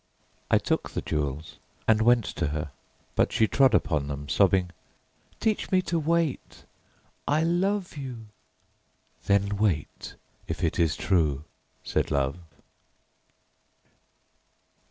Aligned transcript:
I 0.49 0.57
took 0.57 0.89
the 0.89 1.03
jewels 1.03 1.59
and 1.87 2.01
went 2.01 2.25
to 2.37 2.47
her, 2.47 2.71
but 3.15 3.31
she 3.31 3.45
trod 3.47 3.75
upon 3.75 4.07
them, 4.07 4.27
sobbing: 4.29 4.71
"Teach 5.39 5.69
me 5.71 5.83
to 5.83 5.99
wait 5.99 6.63
I 7.27 7.43
love 7.43 7.95
you!" 7.97 8.25
"Then 9.27 9.57
wait, 9.57 10.15
if 10.47 10.63
it 10.63 10.79
is 10.79 10.95
true," 10.95 11.43
said 11.83 12.09
Love. 12.09 12.39